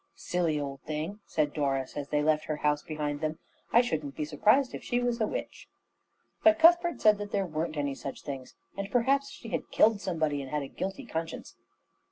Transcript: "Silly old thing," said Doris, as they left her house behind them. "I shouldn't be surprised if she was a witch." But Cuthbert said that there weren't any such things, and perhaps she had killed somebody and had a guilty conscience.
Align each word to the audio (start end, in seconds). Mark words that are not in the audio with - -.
"Silly 0.15 0.59
old 0.59 0.81
thing," 0.81 1.19
said 1.27 1.53
Doris, 1.53 1.95
as 1.95 2.07
they 2.09 2.23
left 2.23 2.45
her 2.45 2.55
house 2.55 2.81
behind 2.81 3.21
them. 3.21 3.37
"I 3.71 3.81
shouldn't 3.81 4.15
be 4.15 4.25
surprised 4.25 4.73
if 4.73 4.83
she 4.83 4.99
was 4.99 5.21
a 5.21 5.27
witch." 5.27 5.67
But 6.43 6.57
Cuthbert 6.57 6.99
said 6.99 7.19
that 7.19 7.31
there 7.31 7.45
weren't 7.45 7.77
any 7.77 7.93
such 7.93 8.23
things, 8.23 8.55
and 8.75 8.89
perhaps 8.89 9.29
she 9.29 9.49
had 9.49 9.69
killed 9.69 10.01
somebody 10.01 10.41
and 10.41 10.49
had 10.49 10.63
a 10.63 10.67
guilty 10.67 11.05
conscience. 11.05 11.55